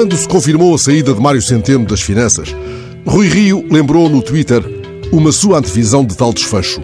[0.00, 2.56] Quando se confirmou a saída de Mário Centeno das finanças,
[3.06, 4.64] Rui Rio lembrou no Twitter
[5.12, 6.82] uma sua antevisão de tal desfecho.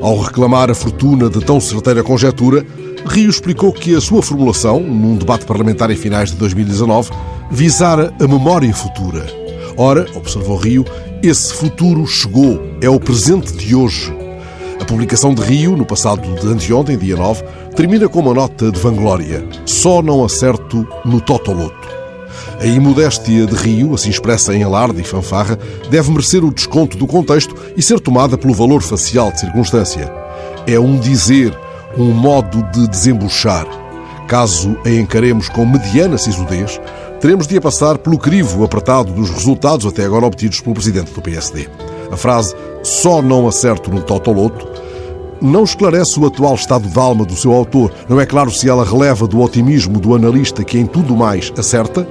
[0.00, 2.64] Ao reclamar a fortuna de tão certeira conjetura,
[3.04, 7.10] Rio explicou que a sua formulação, num debate parlamentar em finais de 2019,
[7.50, 9.26] visara a memória futura.
[9.76, 10.84] Ora, observou Rio,
[11.20, 14.14] esse futuro chegou, é o presente de hoje.
[14.80, 17.42] A publicação de Rio, no passado de anteontem, dia 9,
[17.74, 19.44] termina com uma nota de vanglória.
[19.66, 22.01] Só não acerto no Totoloto.
[22.62, 25.58] A imodéstia de Rio, assim expressa em alarde e fanfarra,
[25.90, 30.08] deve merecer o desconto do contexto e ser tomada pelo valor facial de circunstância.
[30.64, 31.58] É um dizer,
[31.98, 33.66] um modo de desembuchar.
[34.28, 36.80] Caso a encaremos com mediana sisudez,
[37.20, 41.20] teremos de a passar pelo crivo apertado dos resultados até agora obtidos pelo presidente do
[41.20, 41.68] PSD.
[42.12, 44.70] A frase só não acerto no totoloto
[45.42, 47.92] não esclarece o atual estado de alma do seu autor.
[48.08, 52.06] Não é claro se ela releva do otimismo do analista que em tudo mais acerta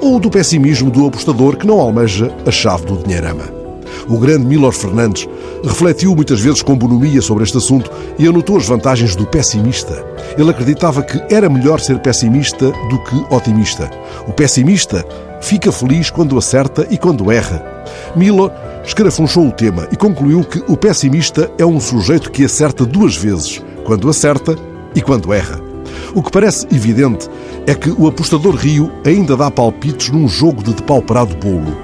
[0.00, 3.60] ou do pessimismo do apostador que não almeja a chave do dinheirama.
[4.08, 5.28] O grande Milor Fernandes
[5.62, 10.04] refletiu muitas vezes com bonomia sobre este assunto e anotou as vantagens do pessimista.
[10.36, 13.90] Ele acreditava que era melhor ser pessimista do que otimista.
[14.26, 15.04] O pessimista
[15.40, 17.84] fica feliz quando acerta e quando erra.
[18.16, 18.52] Milor
[18.84, 23.62] escarafunchou o tema e concluiu que o pessimista é um sujeito que acerta duas vezes,
[23.84, 24.56] quando acerta
[24.94, 25.69] e quando erra.
[26.14, 27.28] O que parece evidente
[27.66, 31.76] é que o apostador Rio ainda dá palpites num jogo de depauperado bolo.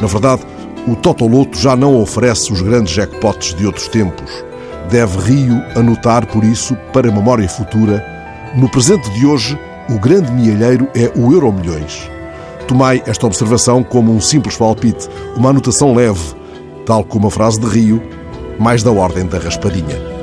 [0.00, 0.42] Na verdade,
[0.86, 4.30] o Totoloto já não oferece os grandes jackpots de outros tempos.
[4.90, 8.04] Deve Rio anotar, por isso, para memória futura,
[8.54, 12.08] no presente de hoje, o grande mielheiro é o Euro Milhões.
[12.68, 16.34] Tomai esta observação como um simples palpite, uma anotação leve,
[16.86, 18.02] tal como a frase de Rio,
[18.58, 20.13] mais da ordem da raspadinha.